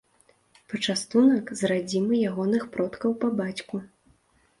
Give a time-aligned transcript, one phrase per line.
[0.71, 3.83] Пачастунак з радзімы ягоных продкаў па бацьку.